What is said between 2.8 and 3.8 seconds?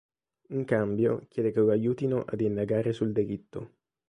sul delitto.